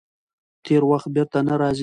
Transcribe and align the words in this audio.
تېر 0.65 0.81
وخت 0.91 1.07
بېرته 1.15 1.37
نه 1.47 1.55
راځي. 1.61 1.79